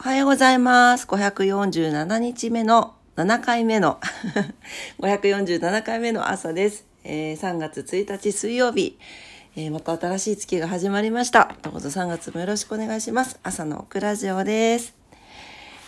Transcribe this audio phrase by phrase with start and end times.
[0.00, 1.04] おはようございます。
[1.04, 4.00] 547日目の7回目の
[4.98, 6.86] 547回目の朝です。
[7.04, 8.98] えー3月1日水曜日、
[9.56, 11.54] えーまた新しい月が始まりました。
[11.60, 13.38] どうぞ3月もよろしくお願いします。
[13.42, 14.96] 朝のオクラジオです。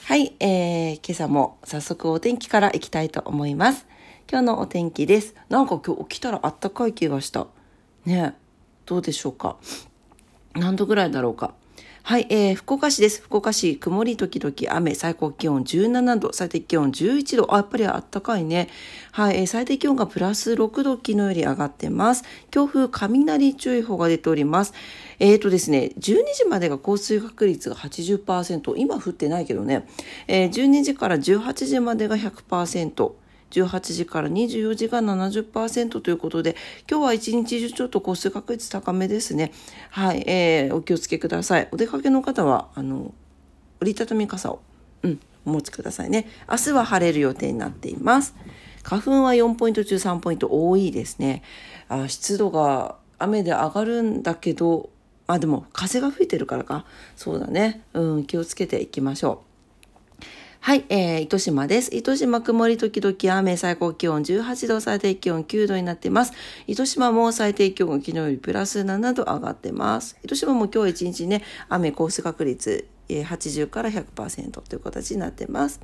[0.04, 3.86] はい、えー、今朝も早速お天気からいきたいと思います。
[4.30, 5.34] 今日のお天気です。
[5.48, 7.46] なんか今日起きたらあったかい気がした。
[8.04, 8.38] ねえ
[8.84, 9.56] どうでしょうか。
[10.52, 11.54] 何度ぐらいだろうか。
[12.04, 13.22] はい、えー、福岡市です。
[13.22, 17.54] 福岡市、曇り時々雨、最高気温17度、最低気温11度。
[17.54, 18.68] あ、やっぱりあったかいね。
[19.12, 22.24] はい、えー、最低気温がプラス6度、昨日より上がってます。
[22.50, 24.74] 強風、雷注意報が出ております。
[25.20, 29.86] えーとですね、12時までが降水確率が80%、今降ってないけどね、
[30.26, 33.12] えー、12時から18時までが100%、
[33.52, 36.56] 18時から24時が70%ということで、
[36.90, 39.52] 今日は一日中ちょっと降水確率高めですね。
[39.90, 41.68] はい、えー、お気をつけください。
[41.70, 43.14] お出かけの方は、あの、
[43.80, 44.60] 折りたたみ傘を、
[45.02, 46.28] うん、お持ちくださいね。
[46.50, 48.34] 明日は晴れる予定になっています。
[48.82, 51.42] 花粉は4ポイント中3ポイント多いですね。
[51.88, 54.90] あ湿度が雨で上がるんだけど、
[55.26, 56.84] あ、でも風が吹いてるからか。
[57.16, 57.82] そうだね。
[57.92, 59.51] うん、気をつけていきましょう。
[60.64, 61.92] はい、えー、糸島です。
[61.92, 66.32] 糸島曇り時々雨、最高気温18度、最低気温9度になっています。
[66.68, 70.16] 糸島も最低気温が昨日よりプラス7度上がってます。
[70.22, 75.80] 糸島も今日一日ね、雨、降水確率、えー、80から100%という形になってます。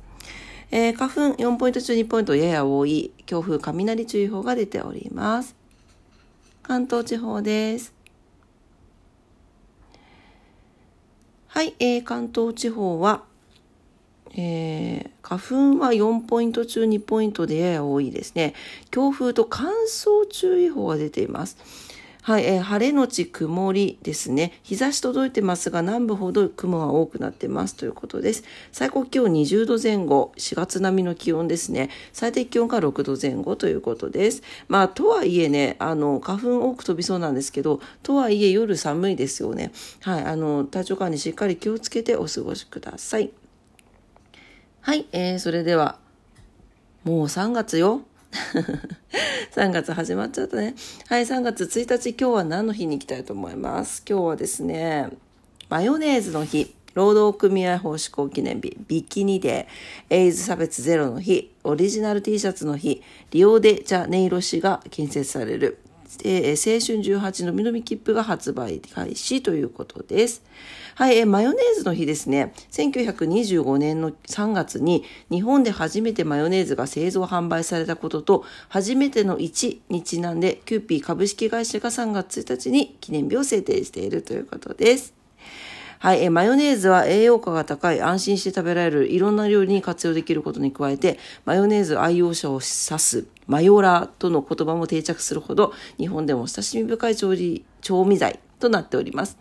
[0.71, 5.57] えー、花粉4ポイント中2ポイントやや多い、強風雷注意報が出ております。
[6.63, 7.93] 関東地方です。
[11.47, 13.27] はい、えー、関東地方は、
[14.35, 18.53] えー、花粉は4ポイント中2ポイントでやや多いですね。
[18.91, 21.57] 強風と乾燥注意報が出ています。
[22.21, 24.59] はい、えー、晴れのち曇りですね。
[24.61, 28.43] 日差し届いてますが、南部ほど雲が多くなってますということです。
[28.71, 31.89] 最高気温20度前後、4月並みの気温ですね。
[32.13, 34.43] 最低気温が6度前後ということです。
[34.67, 39.71] まあ、とはいえね、あの、花粉多く飛びそうなんですけど、とはいえ夜寒いですよね。
[40.01, 43.31] はい、あの、体調管理しっかり気をつけてお過ごしください。
[44.81, 45.99] はい、えー、それでは、
[47.03, 48.01] もう3月よ。
[49.53, 50.73] 3月始まっちゃったね。
[51.07, 54.01] はい、3月1日、今日は何の日に行きたいと思います？
[54.07, 55.09] 今日はですね、
[55.67, 65.79] マヨネーズの日、労働組合法施行記念日、ビキニデー、エイズ差別ゼロの日、オリジナル T シャツの日、リオデジャネイロ市が建設される、
[66.23, 70.43] えー、青春18のみのみ切符が発売開始ということです。
[70.95, 72.53] はい、えー、マヨネーズの日ですね。
[72.71, 85.19] 1925年の3月に日本で初めてマヨネーズが製造販売されたことと初めての1にちなんでキューピー株式会社が3月1日に記念日を制定しているということです。
[85.99, 99.37] はい、えマヨネーズは栄養価が高い、安心して食べられる、いろんな料理に活用できることに加えて、マヨネーズ愛用者を指す、マヨラーとの言葉も定着するほど、日本でも親しみ深い調理、調味剤となっております。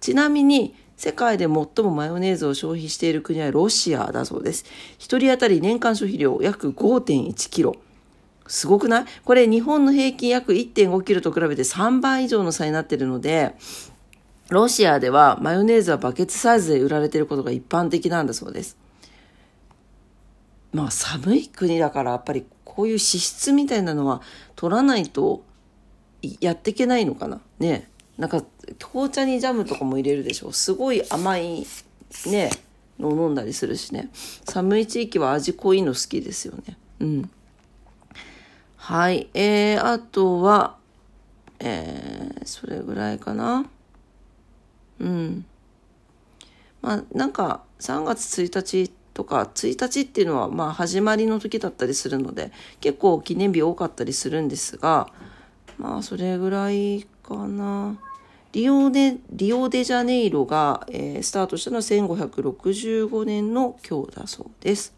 [0.00, 1.50] ちなみに、世界で最
[1.84, 4.64] もマヨネーズを消費している国はロシアだそうです。
[4.98, 7.76] 一人当たり年間消費量約5.1キロ。
[8.46, 9.04] すごくない？
[9.24, 13.54] これ日本の平均約1.5キロと比べて3倍以上の差になっているので、
[14.50, 18.76] ロシアではマヨネーズはバケツサイズで売られていることが一般的なんだそうです。
[20.72, 22.44] まあ寒い国だからやっぱり
[22.74, 24.20] こういう脂質みたいなのは
[24.56, 25.44] 取らないと
[26.40, 27.40] やっていけないのかな？
[27.58, 27.88] ね。
[28.18, 28.42] なんか
[28.78, 31.66] 紅茶にジャムとかも入れるでしょすごい甘い
[32.26, 32.50] ね
[32.98, 34.10] の飲んだりするしね。
[34.44, 36.76] 寒い地域は味濃いの好きですよね。
[37.00, 37.30] うん。
[38.76, 39.28] はい。
[39.34, 40.76] えー、あとは
[41.58, 43.66] えー、それぐらいかな。
[45.00, 45.44] うん。
[46.82, 55.08] まあなんか3月1日ってとか1日っていうのはまあ始まりの時だったりするので結構記念日多かったりするんですが
[55.78, 57.96] まあそれぐらいかな。
[58.52, 64.94] リオデリオデジャネイロが、えー、スタートしたのは1565年の今日だそうです。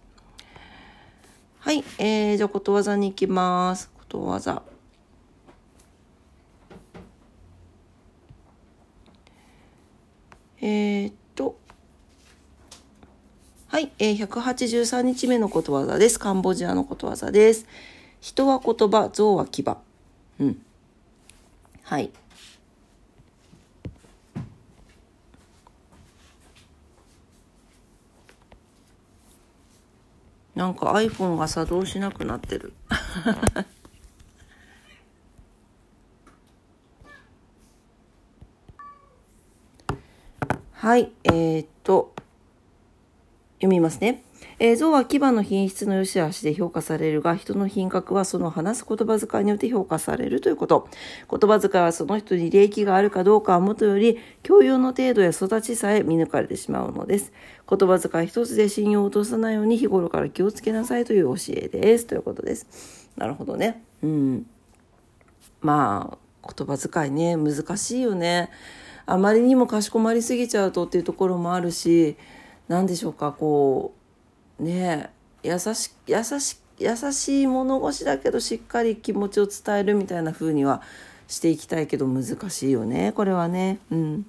[1.60, 3.88] はい、えー、じゃあことわざに行きます。
[3.94, 4.62] ことわざ。
[10.60, 11.14] えー、っ、
[13.76, 16.18] はい、えー、183日目のことわざです。
[16.18, 17.66] カンボジアのことわざです。
[18.22, 19.62] 人は言葉、象は牙。
[20.40, 20.62] うん。
[21.82, 22.10] はい。
[30.54, 32.72] なんか iPhone が作動しなくなってる。
[40.72, 42.15] はい、えー、っと、
[43.66, 44.22] 読みますね。
[44.58, 50.88] えー、象は牙の品質の良し悪しで評価されるが、人の品格はその話す言葉遣いによって評価されるということ。
[51.30, 57.32] 言葉遣いはその人に利益があるかどうかはもとより、教養の程度や育ちさえ見抜かれてしまうのです。
[57.68, 62.06] 言葉遣い一つで信用を落とさないように日頃から気をつけなさいという教えです。
[62.06, 63.10] ということです。
[63.16, 63.82] なるほどね。
[64.02, 64.46] うん。
[65.60, 68.50] まあ、言葉遣いね、難しいよね。
[69.04, 72.16] あまりにもかしこまりすぎちゃうとっていうところもあるし、
[72.68, 73.94] 何でしょうか、こ
[74.58, 75.10] う、ね
[75.42, 80.82] 優し優し優しい物腰だけどしっかり気持ちを伝えるみたいな風には
[81.28, 83.78] していきたいけど難しいよねこれはね。
[83.90, 84.26] うん。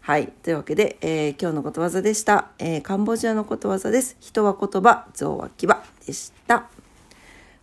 [0.00, 0.28] はい。
[0.42, 4.16] というわけで、えー、今日のことわざでした、えー、カンボジアのことわざです。
[4.20, 5.66] 人は言葉象は牙
[6.06, 6.68] でした。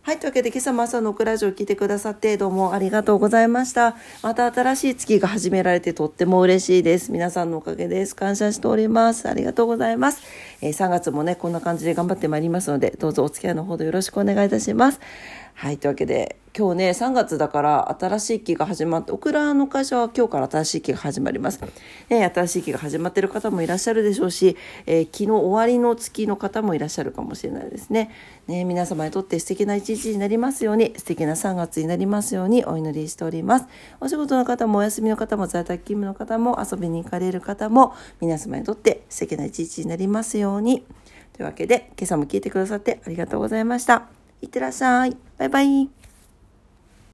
[0.02, 0.18] はい。
[0.18, 3.94] というわけで、今朝も朝のクラジオを聞いてくださってどうもありがとうございました。
[4.22, 7.12] また新しい月が始められてとっても嬉しいです。
[7.12, 8.16] 皆さんのおかげです。
[8.16, 9.28] 感謝しております。
[9.28, 10.22] ありがとうございます。
[10.62, 15.00] えー、3月もね、こんな感じで頑張ってまいりますので、どうぞお付き合いのほどよろしくお願いいたします。
[15.58, 15.78] はい。
[15.78, 21.60] というわけで、今日ね、3月だから新しい期が始まって、オクラの会社は今日から新しい期が始まります。
[22.08, 24.56] ね、新しい期が始まってる方もいらっしゃるでしょうし、
[24.86, 28.12] えー、昨日終わりの月の方もいらっしゃるかもしれないですね。
[28.46, 33.66] ね、皆様にとって素敵な一日になりますように、素敵な3月になりますようにお祈りしております。
[33.98, 40.86] お仕事の方もお休みの方も在宅勤務の方も遊びに行かれる方も、皆様にとって素敵な一日になりますように。
[41.32, 44.17] というわけで、今朝も聞いてくださってありがとうございました。
[44.40, 45.16] いってらっしゃい。
[45.36, 46.07] バイバイ。